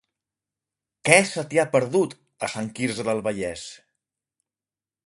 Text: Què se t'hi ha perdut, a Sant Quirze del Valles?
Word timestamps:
Què 1.09 1.17
se 1.33 1.43
t'hi 1.51 1.61
ha 1.63 1.67
perdut, 1.75 2.17
a 2.49 2.51
Sant 2.55 2.73
Quirze 2.81 3.07
del 3.11 3.23
Valles? 3.31 3.69